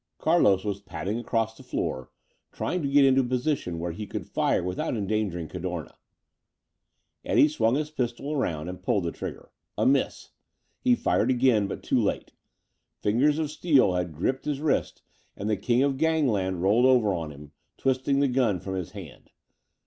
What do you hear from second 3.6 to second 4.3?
where he could